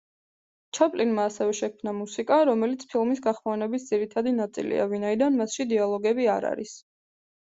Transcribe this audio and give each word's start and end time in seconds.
ჩაპლინმა 0.77 1.23
ასევე 1.31 1.51
შექმნა 1.57 1.91
მუსიკა, 1.97 2.39
რომელიც 2.49 2.85
ფილმის 2.93 3.21
გახმოვანების 3.27 3.85
ძირითადი 3.91 4.33
ნაწილია, 4.39 4.87
ვინაიდან 4.95 5.37
მასში 5.43 5.67
დიალოგები 5.75 6.27
არ 6.37 6.49
არის. 6.53 6.73